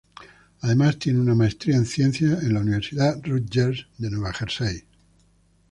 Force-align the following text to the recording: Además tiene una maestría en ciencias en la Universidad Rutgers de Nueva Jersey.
Además 0.61 0.97
tiene 0.97 1.19
una 1.19 1.35
maestría 1.35 1.75
en 1.75 1.85
ciencias 1.85 2.41
en 2.41 2.55
la 2.55 2.61
Universidad 2.61 3.23
Rutgers 3.23 3.85
de 3.99 4.09
Nueva 4.09 4.33
Jersey. 4.33 4.85